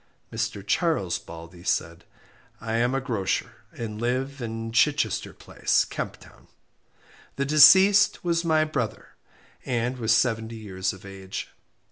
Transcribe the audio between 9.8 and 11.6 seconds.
was seventy years of age.